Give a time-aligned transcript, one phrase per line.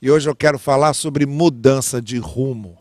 [0.00, 2.78] E hoje eu quero falar sobre mudança de rumo.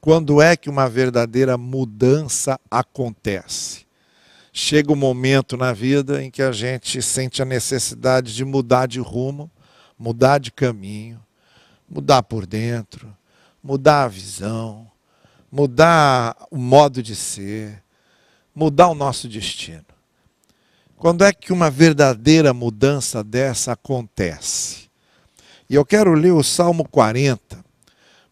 [0.00, 3.84] Quando é que uma verdadeira mudança acontece?
[4.52, 9.00] Chega um momento na vida em que a gente sente a necessidade de mudar de
[9.00, 9.50] rumo,
[9.98, 11.20] mudar de caminho,
[11.88, 13.14] mudar por dentro,
[13.62, 14.88] mudar a visão,
[15.50, 17.82] mudar o modo de ser,
[18.54, 19.84] mudar o nosso destino.
[20.96, 24.89] Quando é que uma verdadeira mudança dessa acontece?
[25.70, 27.64] E eu quero ler o Salmo 40,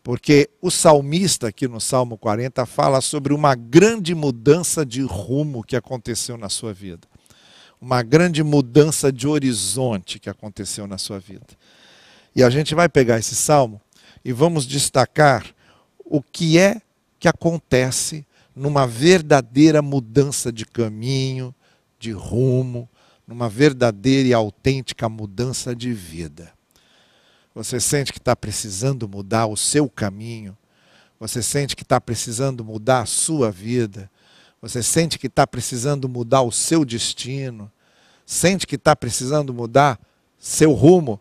[0.03, 5.77] porque o salmista aqui no Salmo 40 fala sobre uma grande mudança de rumo que
[5.77, 7.07] aconteceu na sua vida.
[7.81, 11.47] Uma grande mudança de horizonte que aconteceu na sua vida.
[12.35, 13.81] E a gente vai pegar esse salmo
[14.25, 15.47] e vamos destacar
[16.05, 16.83] o que é
[17.21, 21.55] que acontece numa verdadeira mudança de caminho,
[22.01, 22.89] de rumo,
[23.25, 26.58] numa verdadeira e autêntica mudança de vida.
[27.59, 30.57] Você sente que está precisando mudar o seu caminho,
[31.19, 34.09] você sente que está precisando mudar a sua vida,
[34.63, 37.69] você sente que está precisando mudar o seu destino,
[38.25, 39.99] sente que está precisando mudar
[40.39, 41.19] seu rumo.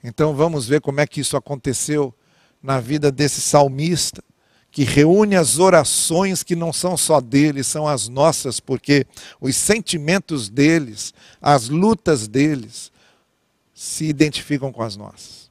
[0.00, 2.14] Então vamos ver como é que isso aconteceu
[2.62, 4.22] na vida desse salmista
[4.70, 9.04] que reúne as orações que não são só dele, são as nossas, porque
[9.40, 12.92] os sentimentos deles, as lutas deles,
[13.74, 15.47] se identificam com as nossas.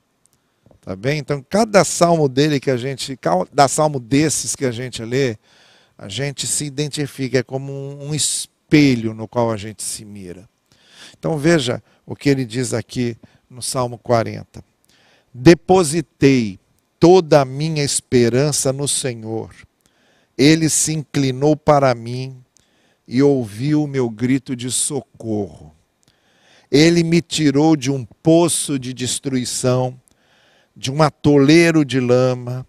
[0.87, 1.19] Tá bem?
[1.19, 5.35] Então, cada salmo dele que a gente, cada salmo desses que a gente lê,
[5.97, 10.47] a gente se identifica, é como um espelho no qual a gente se mira.
[11.19, 13.17] Então, veja o que ele diz aqui
[13.49, 14.63] no Salmo 40.
[15.33, 16.57] Depositei
[16.97, 19.53] toda a minha esperança no Senhor.
[20.37, 22.41] Ele se inclinou para mim
[23.05, 25.75] e ouviu o meu grito de socorro.
[26.71, 29.99] Ele me tirou de um poço de destruição,
[30.77, 32.65] de um atoleiro de lama,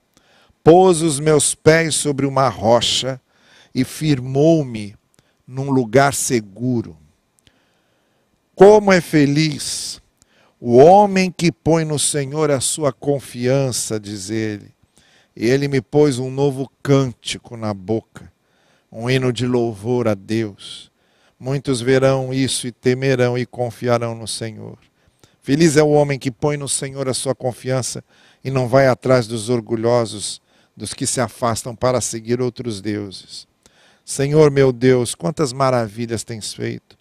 [0.64, 3.20] pôs os meus pés sobre uma rocha
[3.75, 4.97] e firmou-me
[5.47, 6.97] num lugar seguro.
[8.55, 10.00] Como é feliz
[10.59, 14.75] o homem que põe no Senhor a sua confiança, diz ele,
[15.37, 18.33] e ele me pôs um novo cântico na boca,
[18.91, 20.91] um hino de louvor a Deus.
[21.38, 24.88] Muitos verão isso e temerão e confiarão no Senhor.
[25.48, 28.04] Feliz é o homem que põe no Senhor a sua confiança
[28.44, 30.42] e não vai atrás dos orgulhosos,
[30.76, 33.48] dos que se afastam para seguir outros deuses.
[34.04, 36.98] Senhor meu Deus, quantas maravilhas tens feito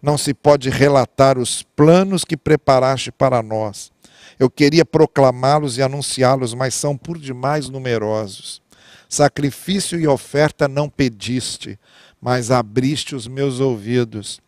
[0.00, 3.92] não se pode relatar os planos que preparaste para nós.
[4.38, 8.62] Eu queria proclamá-los e anunciá-los, mas são por demais numerosos.
[9.10, 11.78] Sacrifício e oferta não pediste,
[12.18, 14.40] mas abriste os meus ouvidos.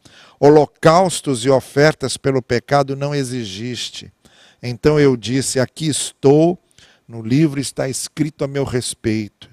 [0.44, 4.12] Holocaustos e ofertas pelo pecado não exigiste.
[4.60, 6.58] Então eu disse: Aqui estou,
[7.06, 9.48] no livro está escrito a meu respeito.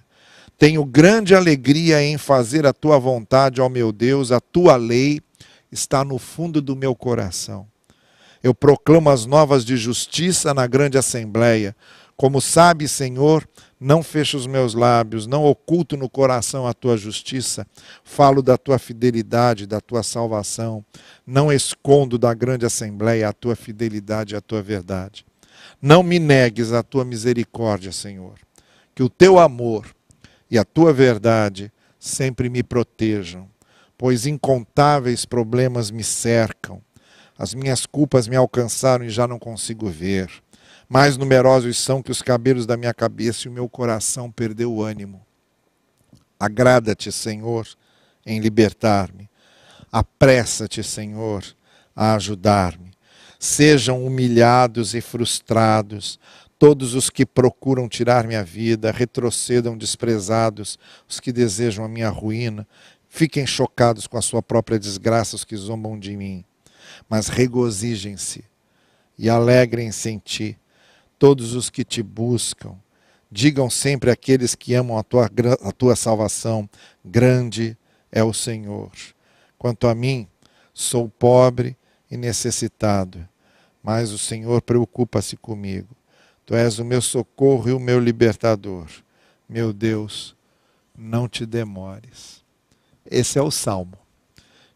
[0.57, 5.22] Tenho grande alegria em fazer a tua vontade, ó meu Deus, a tua lei
[5.72, 7.67] está no fundo do meu coração.
[8.41, 11.75] Eu proclamo as novas de justiça na grande assembleia.
[12.17, 13.47] Como sabe, Senhor,
[13.79, 17.66] não fecho os meus lábios, não oculto no coração a tua justiça.
[18.03, 20.84] Falo da tua fidelidade, da tua salvação.
[21.25, 25.25] Não escondo da grande assembleia a tua fidelidade e a tua verdade.
[25.81, 28.35] Não me negues a tua misericórdia, Senhor.
[28.94, 29.88] Que o teu amor
[30.51, 33.47] e a tua verdade sempre me protejam
[34.00, 36.81] pois incontáveis problemas me cercam.
[37.38, 40.31] As minhas culpas me alcançaram e já não consigo ver.
[40.89, 44.83] Mais numerosos são que os cabelos da minha cabeça e o meu coração perdeu o
[44.83, 45.23] ânimo.
[46.39, 47.67] Agrada-te, Senhor,
[48.25, 49.29] em libertar-me.
[49.91, 51.44] Apressa-te, Senhor,
[51.95, 52.91] a ajudar-me.
[53.38, 56.19] Sejam humilhados e frustrados
[56.57, 62.67] todos os que procuram tirar minha vida, retrocedam desprezados os que desejam a minha ruína
[63.09, 66.45] Fiquem chocados com a sua própria desgraça os que zombam de mim,
[67.09, 68.45] mas regozijem-se
[69.17, 70.57] e alegrem-se em ti
[71.19, 72.76] todos os que te buscam.
[73.32, 75.29] Digam sempre àqueles que amam a tua,
[75.61, 76.67] a tua salvação:
[77.05, 77.78] grande
[78.11, 78.91] é o Senhor.
[79.58, 80.28] Quanto a mim,
[80.73, 81.78] sou pobre
[82.09, 83.28] e necessitado,
[83.84, 85.96] mas o Senhor preocupa-se comigo.
[86.46, 88.88] Tu és o meu socorro e o meu libertador.
[89.47, 90.35] Meu Deus,
[90.97, 92.43] não te demores.
[93.05, 93.97] Esse é o salmo.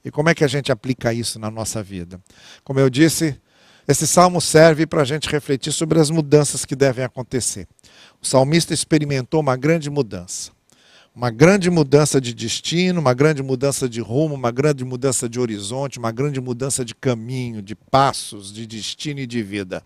[0.05, 2.21] E como é que a gente aplica isso na nossa vida?
[2.63, 3.39] Como eu disse,
[3.87, 7.67] esse salmo serve para a gente refletir sobre as mudanças que devem acontecer.
[8.21, 10.51] O salmista experimentou uma grande mudança.
[11.15, 15.99] Uma grande mudança de destino, uma grande mudança de rumo, uma grande mudança de horizonte,
[15.99, 19.83] uma grande mudança de caminho, de passos, de destino e de vida.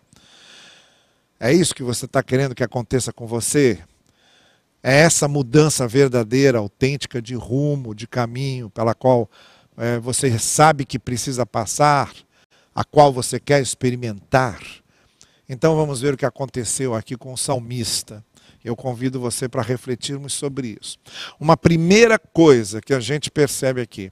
[1.39, 3.79] É isso que você está querendo que aconteça com você?
[4.81, 9.29] É essa mudança verdadeira, autêntica de rumo, de caminho, pela qual
[9.75, 12.11] é, você sabe que precisa passar,
[12.77, 14.61] a qual você quer experimentar?
[15.49, 18.23] Então vamos ver o que aconteceu aqui com o salmista.
[18.63, 20.99] Eu convido você para refletirmos sobre isso.
[21.39, 24.11] Uma primeira coisa que a gente percebe aqui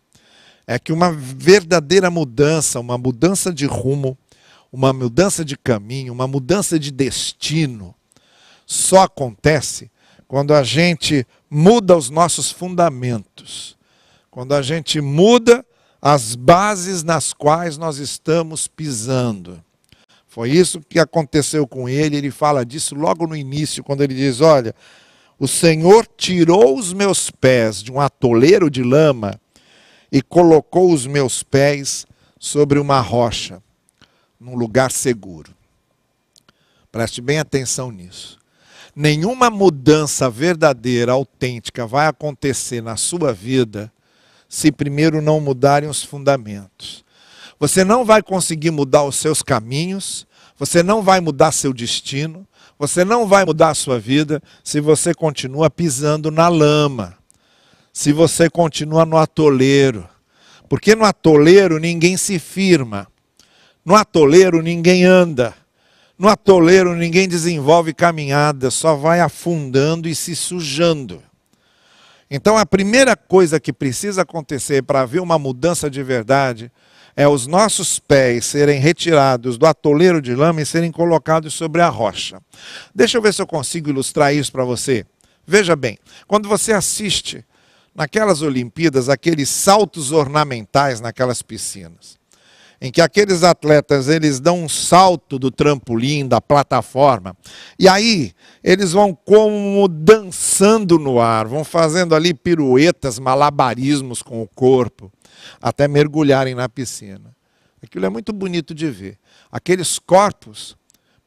[0.66, 4.18] é que uma verdadeira mudança, uma mudança de rumo,
[4.74, 7.94] uma mudança de caminho, uma mudança de destino,
[8.66, 9.92] só acontece
[10.28, 13.78] quando a gente muda os nossos fundamentos,
[14.32, 15.64] quando a gente muda
[16.02, 19.64] as bases nas quais nós estamos pisando.
[20.28, 24.42] Foi isso que aconteceu com ele, ele fala disso logo no início, quando ele diz:
[24.42, 24.76] Olha,
[25.40, 29.40] o Senhor tirou os meus pés de um atoleiro de lama
[30.12, 32.06] e colocou os meus pés
[32.40, 33.62] sobre uma rocha,
[34.40, 35.54] num lugar seguro.
[36.92, 38.38] Preste bem atenção nisso.
[38.96, 43.92] Nenhuma mudança verdadeira, autêntica, vai acontecer na sua vida
[44.56, 47.04] se primeiro não mudarem os fundamentos.
[47.60, 50.26] Você não vai conseguir mudar os seus caminhos,
[50.58, 52.48] você não vai mudar seu destino,
[52.80, 57.18] você não vai mudar a sua vida se você continua pisando na lama,
[57.92, 60.08] se você continua no atoleiro.
[60.70, 63.08] Porque no atoleiro ninguém se firma,
[63.84, 65.54] no atoleiro ninguém anda,
[66.18, 71.22] no atoleiro ninguém desenvolve caminhada, só vai afundando e se sujando.
[72.30, 76.72] Então a primeira coisa que precisa acontecer para haver uma mudança de verdade
[77.16, 81.88] é os nossos pés serem retirados do atoleiro de lama e serem colocados sobre a
[81.88, 82.42] rocha.
[82.94, 85.06] Deixa eu ver se eu consigo ilustrar isso para você.
[85.48, 87.46] Veja bem, quando você assiste
[87.94, 92.18] naquelas Olimpíadas aqueles saltos ornamentais naquelas piscinas,
[92.82, 97.36] em que aqueles atletas eles dão um salto do trampolim, da plataforma,
[97.80, 98.34] e aí
[98.64, 105.12] eles vão como dançando no ar, vão fazendo ali piruetas, malabarismos com o corpo
[105.62, 107.36] até mergulharem na piscina.
[107.84, 109.18] Aquilo é muito bonito de ver.
[109.52, 110.76] Aqueles corpos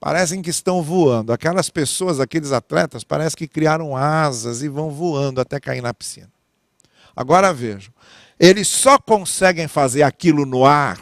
[0.01, 1.33] parecem que estão voando.
[1.33, 6.31] Aquelas pessoas, aqueles atletas, parece que criaram asas e vão voando até cair na piscina.
[7.15, 7.93] Agora vejam,
[8.39, 11.01] eles só conseguem fazer aquilo no ar,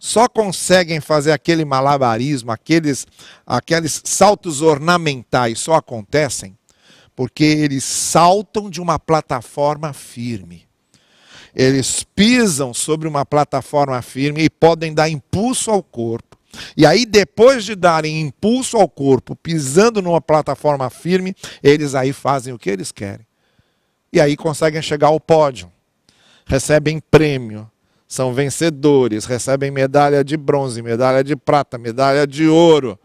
[0.00, 3.06] só conseguem fazer aquele malabarismo, aqueles,
[3.46, 6.56] aqueles saltos ornamentais só acontecem
[7.20, 10.66] porque eles saltam de uma plataforma firme.
[11.54, 16.38] Eles pisam sobre uma plataforma firme e podem dar impulso ao corpo.
[16.74, 22.54] E aí, depois de darem impulso ao corpo, pisando numa plataforma firme, eles aí fazem
[22.54, 23.26] o que eles querem.
[24.10, 25.70] E aí conseguem chegar ao pódio.
[26.46, 27.70] Recebem prêmio,
[28.10, 32.98] são vencedores, recebem medalha de bronze, medalha de prata, medalha de ouro.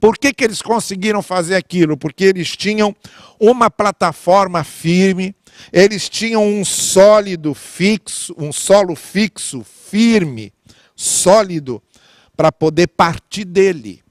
[0.00, 1.98] Por que, que eles conseguiram fazer aquilo?
[1.98, 2.96] Porque eles tinham
[3.38, 5.36] uma plataforma firme,
[5.70, 10.50] eles tinham um sólido fixo, um solo fixo, firme,
[10.96, 11.82] sólido,
[12.34, 14.02] para poder partir dele.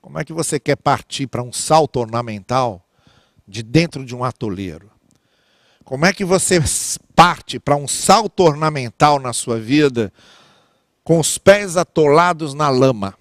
[0.00, 2.82] Como é que você quer partir para um salto ornamental
[3.46, 4.90] de dentro de um atoleiro?
[5.86, 6.60] Como é que você
[7.14, 10.12] parte para um salto ornamental na sua vida
[11.04, 13.16] com os pés atolados na lama?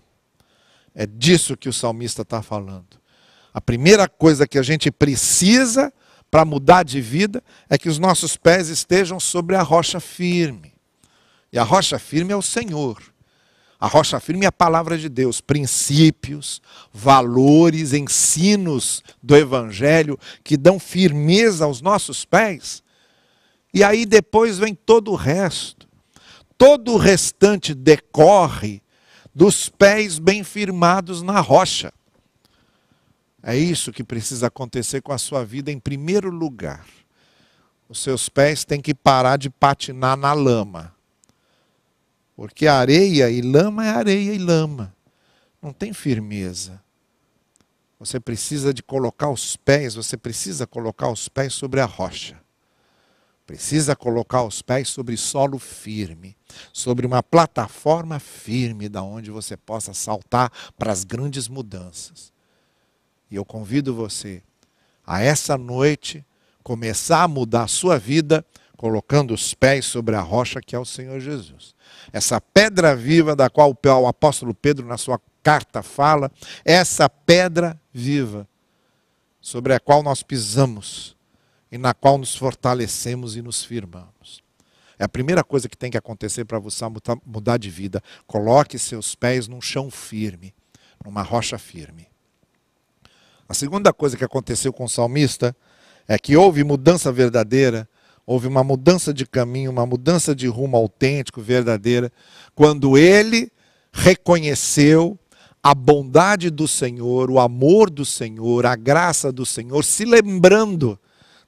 [0.96, 3.00] É disso que o salmista está falando.
[3.54, 5.94] A primeira coisa que a gente precisa
[6.32, 10.74] para mudar de vida é que os nossos pés estejam sobre a rocha firme.
[11.54, 12.98] E a rocha firme é o Senhor.
[13.80, 16.62] A rocha firme é a palavra de Deus, princípios,
[16.94, 22.82] valores, ensinos do Evangelho que dão firmeza aos nossos pés.
[23.74, 25.88] E aí depois vem todo o resto.
[26.58, 28.82] Todo o restante decorre
[29.34, 31.92] dos pés bem firmados na rocha.
[33.44, 36.86] É isso que precisa acontecer com a sua vida em primeiro lugar.
[37.90, 40.95] Os seus pés têm que parar de patinar na lama.
[42.36, 44.94] Porque areia e lama é areia e lama.
[45.62, 46.82] Não tem firmeza.
[47.98, 52.40] Você precisa de colocar os pés, você precisa colocar os pés sobre a rocha.
[53.46, 56.36] Precisa colocar os pés sobre solo firme,
[56.74, 62.34] sobre uma plataforma firme da onde você possa saltar para as grandes mudanças.
[63.30, 64.42] E eu convido você
[65.06, 66.26] a essa noite
[66.64, 68.44] começar a mudar a sua vida
[68.76, 71.75] colocando os pés sobre a rocha que é o Senhor Jesus.
[72.12, 76.32] Essa pedra viva da qual o apóstolo Pedro na sua carta fala,
[76.64, 78.48] essa pedra viva
[79.40, 81.16] sobre a qual nós pisamos
[81.72, 84.44] e na qual nos fortalecemos e nos firmamos.
[84.98, 86.84] É a primeira coisa que tem que acontecer para você
[87.26, 88.02] mudar de vida.
[88.26, 90.54] Coloque seus pés num chão firme,
[91.04, 92.08] numa rocha firme.
[93.48, 95.56] A segunda coisa que aconteceu com o salmista
[96.08, 97.88] é que houve mudança verdadeira,
[98.26, 102.12] houve uma mudança de caminho, uma mudança de rumo autêntico, verdadeira,
[102.54, 103.52] quando ele
[103.92, 105.18] reconheceu
[105.64, 111.00] a bondade do Senhor, o amor do Senhor, a graça do Senhor, se lembrando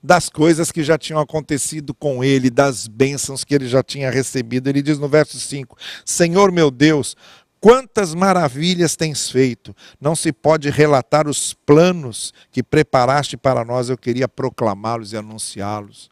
[0.01, 4.69] das coisas que já tinham acontecido com ele, das bênçãos que ele já tinha recebido.
[4.69, 7.15] Ele diz no verso 5: Senhor meu Deus,
[7.59, 9.75] quantas maravilhas tens feito!
[9.99, 16.09] Não se pode relatar os planos que preparaste para nós, eu queria proclamá-los e anunciá-los.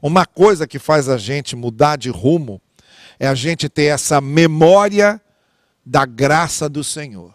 [0.00, 2.60] Uma coisa que faz a gente mudar de rumo
[3.18, 5.20] é a gente ter essa memória
[5.84, 7.34] da graça do Senhor.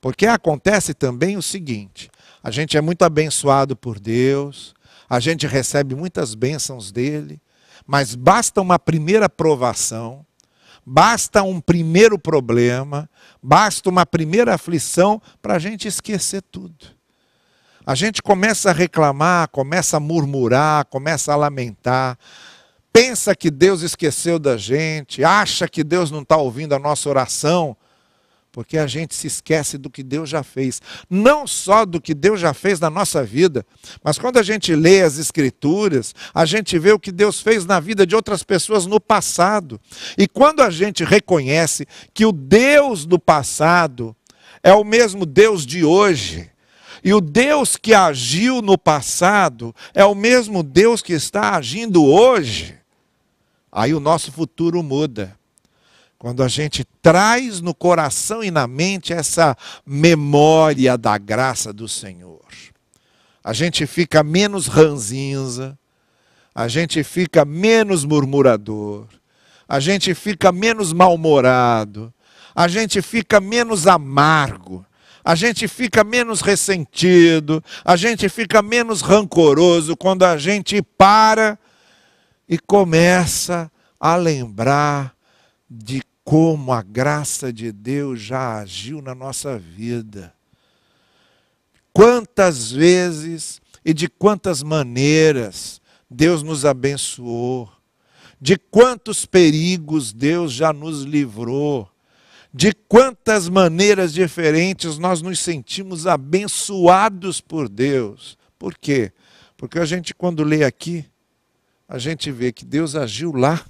[0.00, 2.10] Porque acontece também o seguinte:
[2.42, 4.74] a gente é muito abençoado por Deus,
[5.08, 7.40] a gente recebe muitas bênçãos dele,
[7.86, 10.24] mas basta uma primeira provação,
[10.84, 13.08] basta um primeiro problema,
[13.42, 16.99] basta uma primeira aflição para a gente esquecer tudo.
[17.84, 22.18] A gente começa a reclamar, começa a murmurar, começa a lamentar,
[22.92, 27.76] pensa que Deus esqueceu da gente, acha que Deus não está ouvindo a nossa oração,
[28.52, 30.82] porque a gente se esquece do que Deus já fez.
[31.08, 33.64] Não só do que Deus já fez na nossa vida,
[34.02, 37.78] mas quando a gente lê as Escrituras, a gente vê o que Deus fez na
[37.78, 39.80] vida de outras pessoas no passado.
[40.18, 44.14] E quando a gente reconhece que o Deus do passado
[44.62, 46.49] é o mesmo Deus de hoje,
[47.02, 52.74] e o Deus que agiu no passado é o mesmo Deus que está agindo hoje,
[53.70, 55.38] aí o nosso futuro muda.
[56.18, 62.44] Quando a gente traz no coração e na mente essa memória da graça do Senhor,
[63.42, 65.78] a gente fica menos ranzinza,
[66.54, 69.06] a gente fica menos murmurador,
[69.66, 72.12] a gente fica menos mal-humorado,
[72.54, 74.84] a gente fica menos amargo,
[75.30, 81.56] a gente fica menos ressentido, a gente fica menos rancoroso quando a gente para
[82.48, 83.70] e começa
[84.00, 85.14] a lembrar
[85.70, 90.34] de como a graça de Deus já agiu na nossa vida.
[91.92, 97.70] Quantas vezes e de quantas maneiras Deus nos abençoou,
[98.40, 101.88] de quantos perigos Deus já nos livrou,
[102.52, 108.36] de quantas maneiras diferentes nós nos sentimos abençoados por Deus.
[108.58, 109.12] Por quê?
[109.56, 111.04] Porque a gente, quando lê aqui,
[111.88, 113.64] a gente vê que Deus agiu lá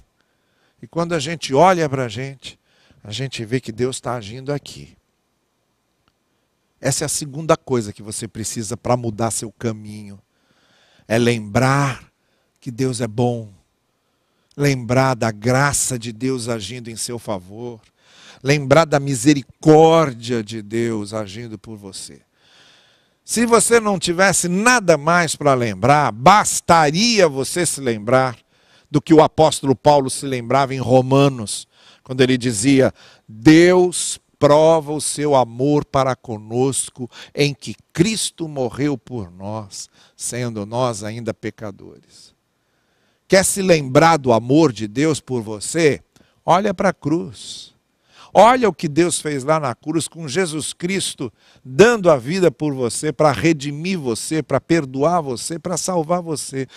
[0.81, 2.59] e quando a gente olha para a gente,
[3.03, 4.97] a gente vê que Deus está agindo aqui.
[6.79, 10.19] Essa é a segunda coisa que você precisa para mudar seu caminho.
[11.07, 12.11] É lembrar
[12.59, 13.53] que Deus é bom.
[14.57, 17.79] Lembrar da graça de Deus agindo em seu favor.
[18.43, 22.21] Lembrar da misericórdia de Deus agindo por você.
[23.23, 28.37] Se você não tivesse nada mais para lembrar, bastaria você se lembrar
[28.89, 31.67] do que o apóstolo Paulo se lembrava em Romanos,
[32.03, 32.93] quando ele dizia:
[33.27, 41.03] Deus prova o seu amor para conosco em que Cristo morreu por nós, sendo nós
[41.03, 42.33] ainda pecadores.
[43.27, 46.01] Quer se lembrar do amor de Deus por você?
[46.43, 47.73] Olha para a cruz.
[48.33, 51.31] Olha o que Deus fez lá na cruz com Jesus Cristo
[51.63, 56.67] dando a vida por você, para redimir você, para perdoar você, para salvar você.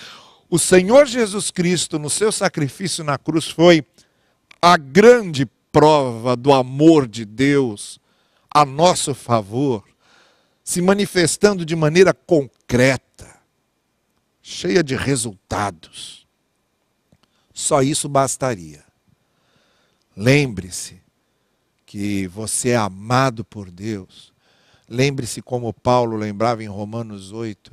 [0.50, 3.84] O Senhor Jesus Cristo, no seu sacrifício na cruz, foi
[4.60, 8.00] a grande prova do amor de Deus
[8.50, 9.84] a nosso favor,
[10.62, 13.40] se manifestando de maneira concreta,
[14.42, 16.26] cheia de resultados.
[17.52, 18.82] Só isso bastaria.
[20.16, 21.03] Lembre-se
[21.94, 24.32] que você é amado por Deus.
[24.88, 27.72] Lembre-se como Paulo lembrava em Romanos 8,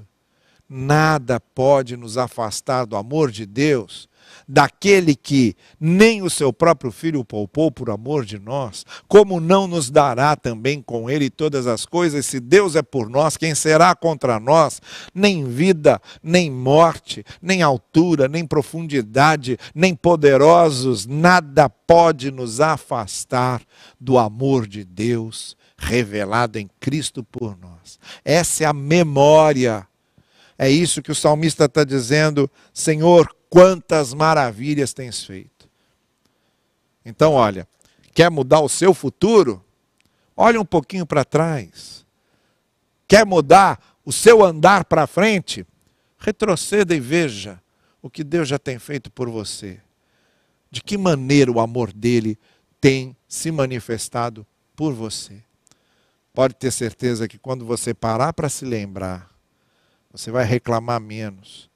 [0.70, 4.08] nada pode nos afastar do amor de Deus,
[4.48, 9.90] daquele que nem o seu próprio filho poupou por amor de nós, como não nos
[9.90, 12.26] dará também com ele todas as coisas?
[12.26, 14.82] Se Deus é por nós, quem será contra nós?
[15.14, 23.62] Nem vida, nem morte, nem altura, nem profundidade, nem poderosos, nada pode nos afastar
[24.00, 28.00] do amor de Deus revelado em Cristo por nós.
[28.24, 29.88] Essa é a memória
[30.62, 35.70] é isso que o salmista está dizendo: Senhor, quantas maravilhas tens feito.
[37.06, 37.68] Então, olha,
[38.14, 39.64] quer mudar o seu futuro?
[40.38, 42.06] Olha um pouquinho para trás.
[43.06, 45.68] Quer mudar o seu andar para frente?
[46.18, 47.62] Retroceda e veja
[48.02, 49.82] o que Deus já tem feito por você.
[50.72, 52.40] De que maneira o amor dele
[52.80, 55.44] tem se manifestado por você.
[56.34, 59.30] pode ter certeza que quando você parar para se lembrar,
[60.10, 61.70] você vai reclamar menos,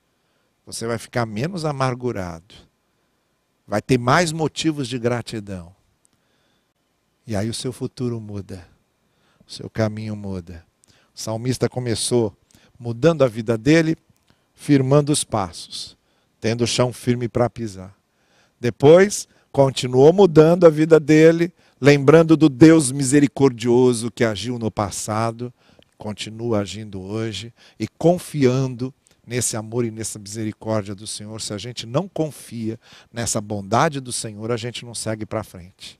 [0.66, 2.56] você vai ficar menos amargurado,
[3.68, 5.76] vai ter mais motivos de gratidão.
[7.28, 8.68] E aí o seu futuro muda,
[9.48, 10.66] o seu caminho muda.
[11.14, 12.36] O salmista começou
[12.80, 13.96] mudando a vida dele,
[14.54, 15.98] firmando os passos,
[16.40, 17.96] tendo o chão firme para pisar.
[18.60, 25.54] Depois, continuou mudando a vida dele, lembrando do Deus misericordioso que agiu no passado,
[25.98, 28.94] continua agindo hoje e confiando
[29.26, 31.42] nesse amor e nessa misericórdia do Senhor.
[31.42, 32.80] Se a gente não confia
[33.12, 36.00] nessa bondade do Senhor, a gente não segue para frente.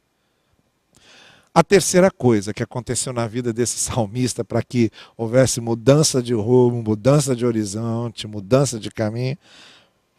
[1.54, 6.84] A terceira coisa que aconteceu na vida desse salmista para que houvesse mudança de rumo,
[6.84, 9.38] mudança de horizonte, mudança de caminho,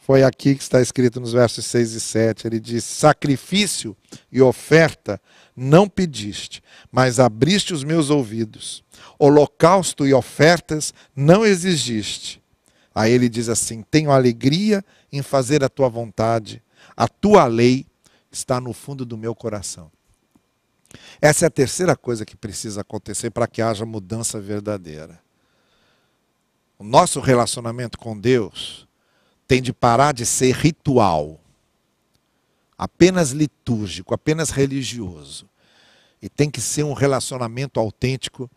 [0.06, 2.46] foi aqui que está escrito nos versos 6 e 7.
[2.46, 3.96] Ele diz: Sacrifício
[4.30, 5.20] e oferta
[5.56, 8.84] não pediste, mas abriste os meus ouvidos.
[9.18, 12.40] Holocausto e ofertas não exigiste.
[12.96, 16.62] Aí ele diz assim: Tenho alegria em fazer a tua vontade,
[16.96, 17.84] a tua lei
[18.32, 19.92] está no fundo do meu coração.
[21.20, 25.20] Essa é a terceira coisa que precisa acontecer para que haja mudança verdadeira.
[26.78, 28.88] O nosso relacionamento com Deus
[29.46, 31.38] tem de parar de ser ritual,
[32.78, 35.46] apenas litúrgico, apenas religioso.
[36.22, 38.50] E tem que ser um relacionamento autêntico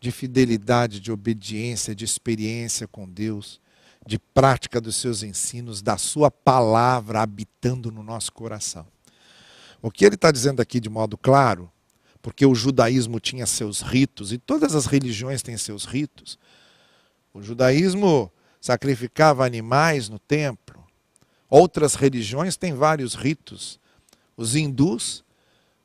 [0.00, 3.60] de fidelidade, de obediência, de experiência com Deus,
[4.06, 8.86] de prática dos seus ensinos, da sua palavra habitando no nosso coração.
[9.82, 11.70] O que ele está dizendo aqui de modo claro,
[12.22, 16.38] porque o judaísmo tinha seus ritos, e todas as religiões têm seus ritos.
[17.32, 20.84] O judaísmo sacrificava animais no templo.
[21.48, 23.78] Outras religiões têm vários ritos.
[24.36, 25.24] Os hindus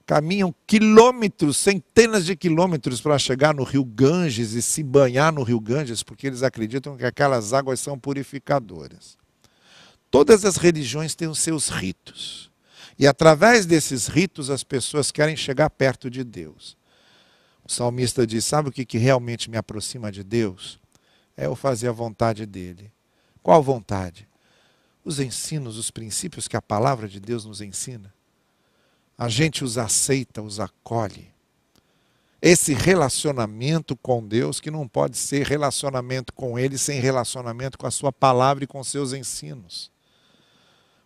[0.05, 5.59] caminham quilômetros, centenas de quilômetros para chegar no rio Ganges e se banhar no rio
[5.59, 9.17] Ganges, porque eles acreditam que aquelas águas são purificadoras.
[10.11, 12.51] Todas as religiões têm os seus ritos.
[12.99, 16.77] E através desses ritos as pessoas querem chegar perto de Deus.
[17.65, 20.79] O salmista diz: Sabe o que, que realmente me aproxima de Deus?
[21.35, 22.91] É eu fazer a vontade dele.
[23.41, 24.27] Qual vontade?
[25.03, 28.13] Os ensinos, os princípios que a palavra de Deus nos ensina.
[29.17, 31.31] A gente os aceita, os acolhe.
[32.41, 37.91] Esse relacionamento com Deus, que não pode ser relacionamento com Ele sem relacionamento com a
[37.91, 39.91] Sua palavra e com seus ensinos.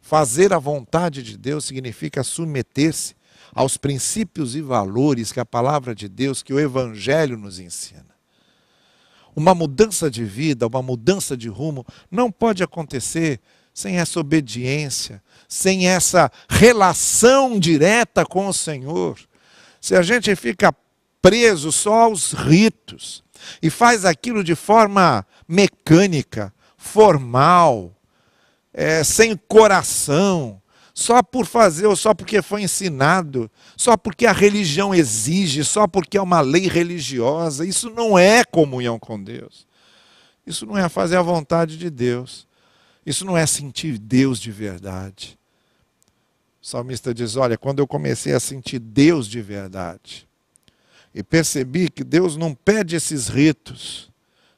[0.01, 3.15] Fazer a vontade de Deus significa submeter-se
[3.53, 8.15] aos princípios e valores que a palavra de Deus, que o Evangelho nos ensina.
[9.35, 13.39] Uma mudança de vida, uma mudança de rumo, não pode acontecer
[13.77, 19.19] sem essa obediência, sem essa relação direta com o Senhor.
[19.79, 20.73] Se a gente fica
[21.21, 23.23] preso só aos ritos
[23.61, 27.95] e faz aquilo de forma mecânica, formal,
[28.73, 30.59] é, sem coração,
[30.91, 36.17] só por fazer ou só porque foi ensinado, só porque a religião exige, só porque
[36.17, 37.63] é uma lei religiosa.
[37.63, 39.67] Isso não é comunhão com Deus.
[40.47, 42.46] Isso não é fazer a vontade de Deus.
[43.07, 45.39] Isso não é sentir Deus de verdade.
[46.61, 50.27] O salmista diz: Olha, quando eu comecei a sentir Deus de verdade,
[51.15, 54.11] e percebi que Deus não pede esses ritos,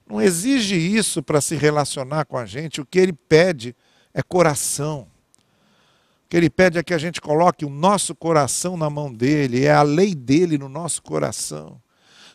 [0.07, 3.75] não exige isso para se relacionar com a gente, o que ele pede
[4.15, 5.01] é coração.
[6.25, 9.63] O que ele pede é que a gente coloque o nosso coração na mão dele,
[9.63, 11.79] é a lei dele no nosso coração.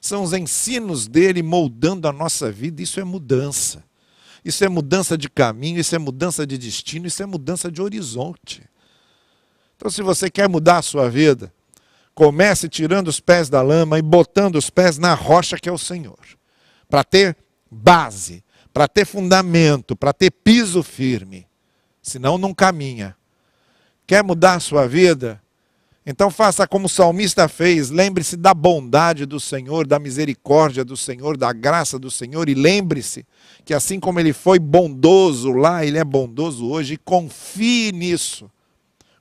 [0.01, 3.83] São os ensinos dele moldando a nossa vida, isso é mudança.
[4.45, 8.63] Isso é mudança de caminho, isso é mudança de destino, isso é mudança de horizonte.
[9.77, 11.53] Então, se você quer mudar a sua vida,
[12.15, 15.79] comece tirando os pés da lama e botando os pés na rocha que é o
[15.79, 16.19] Senhor,
[16.89, 17.37] para ter
[17.71, 21.47] base, para ter fundamento, para ter piso firme
[22.05, 23.17] senão não caminha.
[24.07, 25.43] Quer mudar a sua vida?
[26.07, 31.37] Então faça como o salmista fez, lembre-se da bondade do Senhor, da misericórdia do Senhor,
[31.39, 33.25] da graça do Senhor, e lembre-se
[33.65, 38.51] que assim como ele foi bondoso lá, ele é bondoso hoje, confie nisso.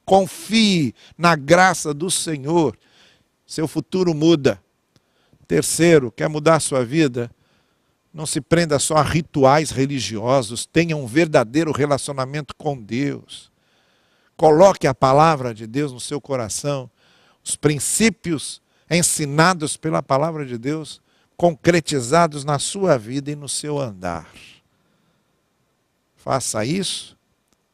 [0.04, 2.78] Confie na graça do Senhor.
[3.48, 4.62] Seu futuro muda.
[5.48, 7.32] Terceiro, quer mudar a sua vida?
[8.14, 13.53] Não se prenda só a rituais religiosos, tenha um verdadeiro relacionamento com Deus.
[14.36, 16.90] Coloque a palavra de Deus no seu coração,
[17.44, 21.02] os princípios ensinados pela palavra de Deus,
[21.36, 24.30] concretizados na sua vida e no seu andar.
[26.16, 27.18] Faça isso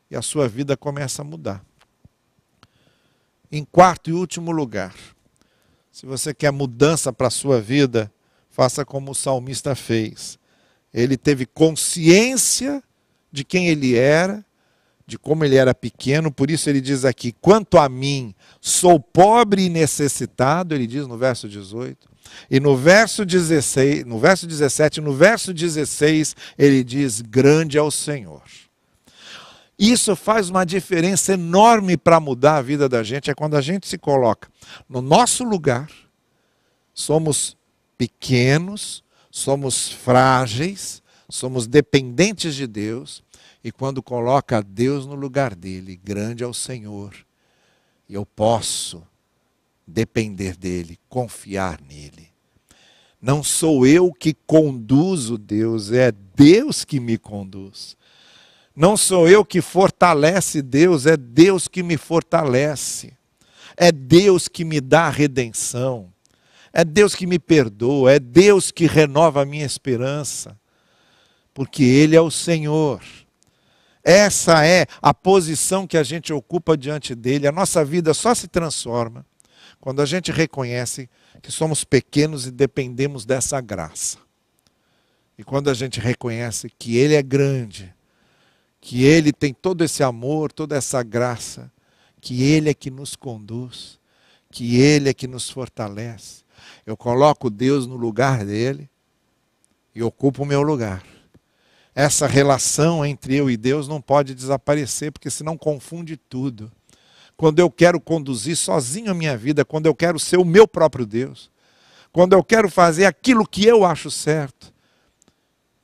[0.10, 1.63] e a sua vida começa a mudar.
[3.52, 4.95] Em quarto e último lugar,
[5.91, 8.12] se você quer mudança para a sua vida,
[8.50, 10.39] faça como o salmista fez.
[10.93, 12.84] Ele teve consciência
[13.32, 14.45] de quem ele era,
[15.10, 19.63] de como ele era pequeno, por isso ele diz aqui: quanto a mim, sou pobre
[19.63, 22.08] e necessitado, ele diz no verso 18.
[22.50, 27.89] E no verso 16, no verso 17, no verso 16, ele diz: grande é o
[27.89, 28.43] Senhor.
[29.80, 33.88] Isso faz uma diferença enorme para mudar a vida da gente, é quando a gente
[33.88, 34.48] se coloca
[34.88, 35.89] no nosso lugar.
[36.93, 37.58] Somos
[37.98, 43.24] pequenos, somos frágeis, somos dependentes de Deus,
[43.63, 47.13] e quando coloca Deus no lugar dele, grande é o Senhor,
[48.08, 49.04] e eu posso
[49.86, 52.30] depender dele, confiar nele.
[53.22, 57.98] Não sou eu que conduzo Deus, é Deus que me conduz.
[58.76, 63.13] Não sou eu que fortalece Deus, é Deus que me fortalece.
[63.76, 66.12] É Deus que me dá a redenção.
[66.72, 70.58] É Deus que me perdoa, é Deus que renova a minha esperança.
[71.54, 73.02] Porque Ele é o Senhor.
[74.04, 77.48] Essa é a posição que a gente ocupa diante dele.
[77.48, 79.26] A nossa vida só se transforma
[79.80, 81.10] quando a gente reconhece
[81.42, 84.18] que somos pequenos e dependemos dessa graça.
[85.38, 87.94] E quando a gente reconhece que Ele é grande,
[88.82, 91.72] que Ele tem todo esse amor, toda essa graça,
[92.20, 94.00] que Ele é que nos conduz,
[94.52, 96.44] que Ele é que nos fortalece.
[96.86, 98.90] Eu coloco Deus no lugar dele
[99.96, 101.04] e ocupo o meu lugar.
[101.93, 106.71] Essa relação entre eu e Deus não pode desaparecer, porque senão confunde tudo
[107.39, 111.06] quando eu quero conduzir sozinho a minha vida, quando eu quero ser o meu próprio
[111.06, 111.49] Deus,
[112.12, 114.73] quando eu quero fazer aquilo que eu acho certo,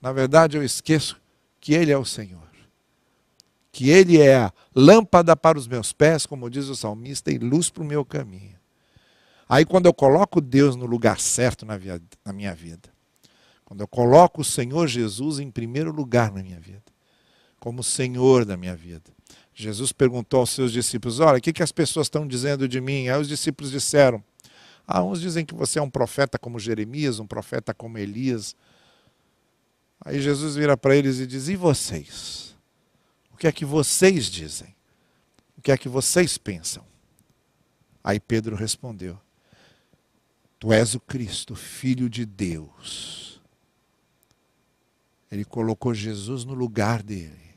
[0.02, 1.16] na verdade eu esqueço
[1.62, 2.50] que Ele é o Senhor,
[3.72, 7.70] que Ele é a lâmpada para os meus pés, como diz o salmista, e luz
[7.70, 8.60] para o meu caminho.
[9.48, 12.90] Aí, quando eu coloco Deus no lugar certo na, minha vida,
[13.66, 16.84] quando eu coloco o Senhor Jesus em primeiro lugar na minha vida,
[17.60, 19.12] como Senhor da minha vida,
[19.54, 23.08] Jesus perguntou aos seus discípulos: Olha, o que, que as pessoas estão dizendo de mim?
[23.08, 24.24] Aí os discípulos disseram:
[24.86, 28.56] Ah, uns dizem que você é um profeta como Jeremias, um profeta como Elias.
[30.04, 32.56] Aí Jesus vira para eles e diz: E vocês?
[33.32, 34.76] O que é que vocês dizem?
[35.58, 36.86] O que é que vocês pensam?
[38.04, 39.18] Aí Pedro respondeu:
[40.60, 43.35] Tu és o Cristo, filho de Deus.
[45.32, 47.56] Ele colocou Jesus no lugar dele.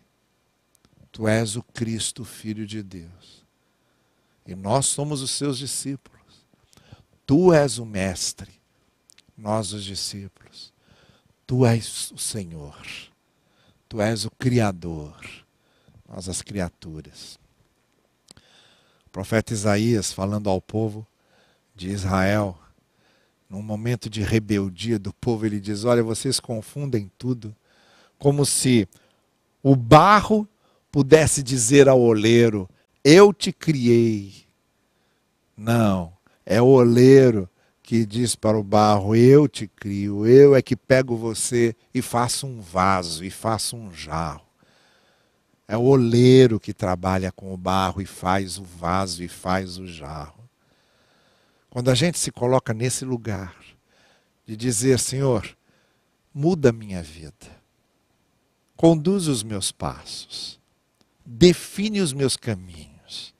[1.13, 3.45] Tu és o Cristo, Filho de Deus.
[4.47, 6.47] E nós somos os seus discípulos.
[7.27, 8.51] Tu és o Mestre,
[9.37, 10.73] nós os discípulos.
[11.47, 12.77] Tu és o Senhor.
[13.89, 15.19] Tu és o Criador,
[16.09, 17.39] nós as criaturas.
[19.07, 21.07] O profeta Isaías, falando ao povo
[21.75, 22.59] de Israel,
[23.49, 27.55] num momento de rebeldia do povo, ele diz: Olha, vocês confundem tudo,
[28.19, 28.87] como se
[29.63, 30.47] o barro
[30.93, 32.69] pudesse dizer ao oleiro:
[33.03, 34.47] Eu te criei.
[35.57, 36.13] Não,
[36.45, 37.49] é o oleiro
[37.83, 42.47] que diz para o barro: Eu te crio, eu é que pego você e faço
[42.47, 44.47] um vaso e faço um jarro.
[45.67, 49.87] É o oleiro que trabalha com o barro e faz o vaso e faz o
[49.87, 50.38] jarro.
[51.79, 53.55] Quando a gente se coloca nesse lugar
[54.45, 55.57] de dizer: Senhor,
[56.35, 57.47] muda a minha vida,
[58.77, 60.59] conduz os meus passos
[61.29, 63.35] define os meus caminhos.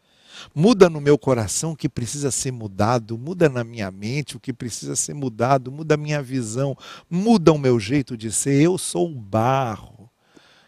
[0.55, 4.53] Muda no meu coração o que precisa ser mudado, muda na minha mente o que
[4.53, 6.77] precisa ser mudado, muda a minha visão,
[7.11, 8.63] muda o meu jeito de ser.
[8.63, 10.09] Eu sou o barro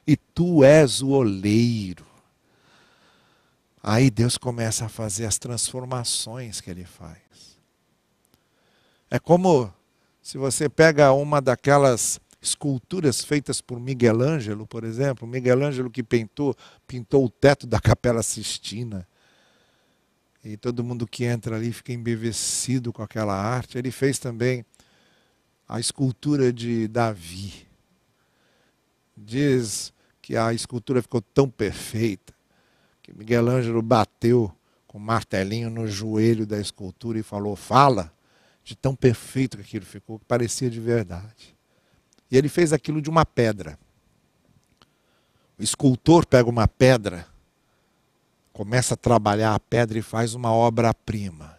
[0.04, 2.06] e tu és o oleiro.
[3.83, 7.30] Aí Deus começa a fazer as transformações que ele faz.
[9.11, 9.73] É como
[10.23, 16.03] se você pega uma daquelas esculturas feitas por Miguel Ângelo, por exemplo, Miguel Ângelo que
[16.03, 16.55] pintou,
[16.87, 19.07] pintou o teto da Capela Sistina.
[20.44, 23.77] E todo mundo que entra ali fica embevecido com aquela arte.
[23.77, 24.64] Ele fez também
[25.68, 27.66] a escultura de Davi.
[29.16, 29.92] Diz
[30.23, 32.33] que a escultura ficou tão perfeita
[33.03, 34.51] que Miguel Ângelo bateu
[34.87, 38.11] com um martelinho no joelho da escultura e falou: Fala,
[38.70, 41.56] de tão perfeito que aquilo ficou, que parecia de verdade.
[42.30, 43.76] E ele fez aquilo de uma pedra.
[45.59, 47.26] O escultor pega uma pedra,
[48.52, 51.59] começa a trabalhar a pedra e faz uma obra-prima.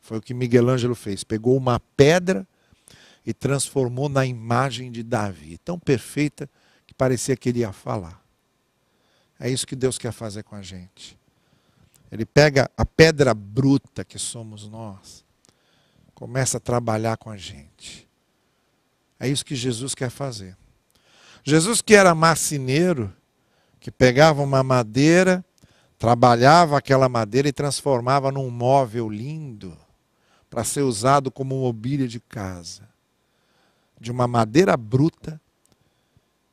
[0.00, 1.24] Foi o que Miguel Ângelo fez.
[1.24, 2.46] Pegou uma pedra
[3.26, 6.48] e transformou na imagem de Davi, tão perfeita
[6.86, 8.22] que parecia que ele ia falar.
[9.40, 11.18] É isso que Deus quer fazer com a gente.
[12.12, 15.24] Ele pega a pedra bruta que somos nós,
[16.14, 18.08] começa a trabalhar com a gente
[19.18, 20.56] É isso que Jesus quer fazer.
[21.42, 23.14] Jesus, que era marceneiro,
[23.78, 25.44] que pegava uma madeira,
[25.98, 29.76] trabalhava aquela madeira e transformava num móvel lindo
[30.48, 32.88] para ser usado como mobília de casa.
[34.00, 35.40] De uma madeira bruta,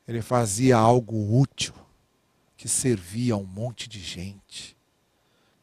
[0.06, 1.74] ele fazia algo útil
[2.56, 4.76] que servia a um monte de gente,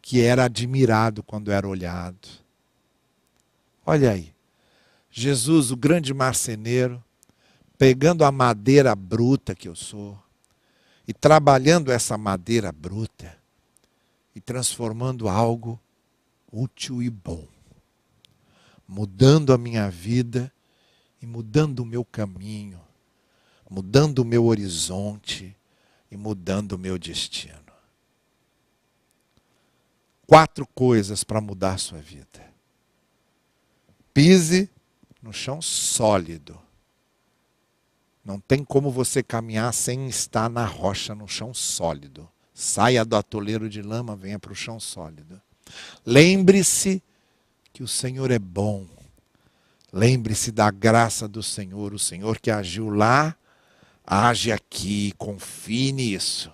[0.01, 2.27] que era admirado quando era olhado.
[3.89, 4.36] Olha aí,
[5.10, 7.04] Jesus, o grande marceneiro,
[7.75, 10.15] pegando a madeira bruta que eu sou
[11.08, 13.36] e trabalhando essa madeira bruta
[14.36, 15.80] e transformando algo
[16.52, 17.47] útil e bom,
[18.88, 20.54] mudando a minha vida
[21.19, 22.80] e mudando o meu caminho,
[23.67, 25.58] mudando o meu horizonte
[26.12, 27.73] e mudando o meu destino.
[30.28, 32.48] Quatro coisas para mudar a sua vida.
[34.13, 34.69] Pise
[35.21, 36.59] no chão sólido
[38.29, 42.29] não tem como você caminhar sem estar na rocha, no chão sólido.
[42.53, 45.41] Saia do atoleiro de lama, venha para o chão sólido.
[46.05, 47.01] Lembre-se
[47.73, 48.85] que o Senhor é bom.
[49.91, 51.91] Lembre-se da graça do Senhor.
[51.91, 53.35] O Senhor que agiu lá,
[54.05, 55.11] age aqui.
[55.17, 56.51] Confie nisso.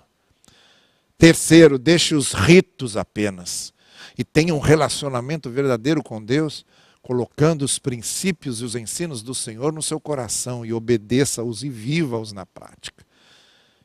[1.17, 3.73] Terceiro, deixe os ritos apenas.
[4.17, 6.65] E tenha um relacionamento verdadeiro com Deus
[7.05, 12.33] colocando os princípios e os ensinos do Senhor no seu coração e obedeça-os e viva-os
[12.33, 13.05] na prática.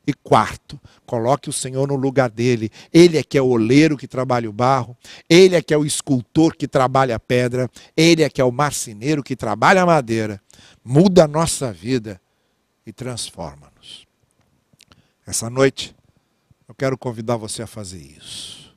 [0.06, 2.70] E quarto, coloque o Senhor no lugar dele.
[2.90, 4.96] Ele é que é o oleiro que trabalha o barro,
[5.28, 8.50] ele é que é o escultor que trabalha a pedra, ele é que é o
[8.50, 10.42] marceneiro que trabalha a madeira.
[10.82, 12.18] Muda a nossa vida
[12.86, 14.06] e transforma-nos.
[15.26, 15.94] Essa noite,
[16.66, 18.74] eu quero convidar você a fazer isso.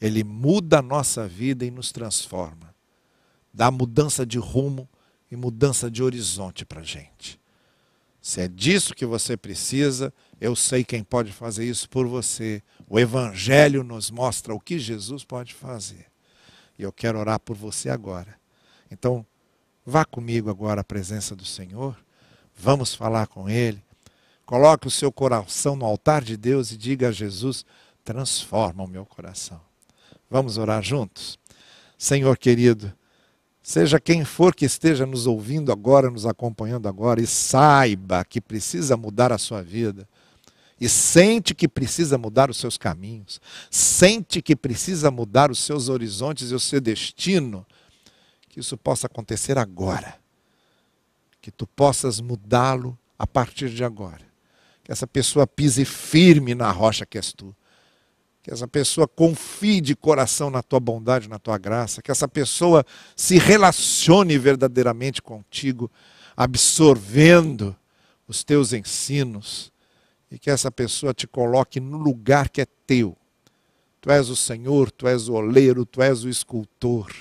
[0.00, 2.74] Ele muda a nossa vida e nos transforma
[3.56, 4.86] dá mudança de rumo
[5.30, 7.40] e mudança de horizonte para a gente.
[8.20, 12.62] Se é disso que você precisa, eu sei quem pode fazer isso por você.
[12.86, 16.06] O Evangelho nos mostra o que Jesus pode fazer.
[16.78, 18.38] E eu quero orar por você agora.
[18.90, 19.24] Então,
[19.86, 21.96] vá comigo agora à presença do Senhor.
[22.54, 23.82] Vamos falar com Ele.
[24.44, 27.64] Coloque o seu coração no altar de Deus e diga a Jesus:
[28.04, 29.60] transforma o meu coração.
[30.28, 31.38] Vamos orar juntos?
[31.96, 32.92] Senhor querido,
[33.68, 38.96] Seja quem for que esteja nos ouvindo agora, nos acompanhando agora, e saiba que precisa
[38.96, 40.08] mudar a sua vida,
[40.80, 46.52] e sente que precisa mudar os seus caminhos, sente que precisa mudar os seus horizontes
[46.52, 47.66] e o seu destino,
[48.48, 50.16] que isso possa acontecer agora.
[51.42, 54.22] Que tu possas mudá-lo a partir de agora.
[54.84, 57.52] Que essa pessoa pise firme na rocha que és tu
[58.46, 62.86] que essa pessoa confie de coração na tua bondade, na tua graça, que essa pessoa
[63.16, 65.90] se relacione verdadeiramente contigo,
[66.36, 67.74] absorvendo
[68.28, 69.72] os teus ensinos,
[70.30, 73.16] e que essa pessoa te coloque no lugar que é teu.
[74.00, 77.12] Tu és o Senhor, tu és o oleiro, tu és o escultor.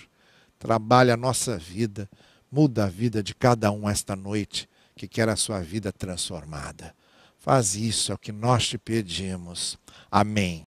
[0.60, 2.08] Trabalha a nossa vida,
[2.52, 6.94] muda a vida de cada um esta noite que quer a sua vida transformada.
[7.40, 9.76] Faz isso, é o que nós te pedimos.
[10.12, 10.64] Amém.